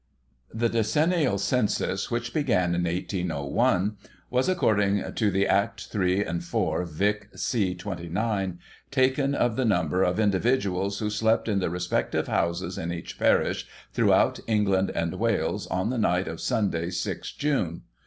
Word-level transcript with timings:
The 0.51 0.67
decennial 0.67 1.37
Census, 1.37 2.09
which 2.09 2.33
began 2.33 2.73
in 2.73 2.85
1801, 2.85 3.97
was, 4.31 4.49
according 4.49 5.13
to 5.13 5.29
the 5.29 5.45
Act 5.47 5.89
3 5.91 6.25
and 6.25 6.43
4 6.43 6.85
Vic, 6.85 7.29
c. 7.35 7.75
29, 7.75 8.57
taken 8.89 9.35
of 9.35 9.55
the 9.57 9.63
number 9.63 10.01
of 10.01 10.19
in 10.19 10.31
dividuals 10.31 11.01
who 11.01 11.11
slept 11.11 11.47
in 11.47 11.59
the 11.59 11.69
respective 11.69 12.27
houses 12.27 12.79
in 12.79 12.91
each 12.91 13.19
parish, 13.19 13.67
throughout 13.93 14.39
England 14.47 14.91
and 14.95 15.13
Wales, 15.19 15.67
on 15.67 15.91
the 15.91 15.99
night 15.99 16.27
of 16.27 16.41
Sunday, 16.41 16.89
6 16.89 17.31
June. 17.33 17.83